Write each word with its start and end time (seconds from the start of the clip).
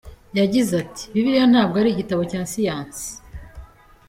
Yagize 0.39 0.71
ati 0.83 1.03
“Bibiliya 1.13 1.45
ntabwo 1.51 1.75
ari 1.81 1.89
igitabo 1.91 2.21
cya 2.31 2.41
siyansi. 2.51 3.07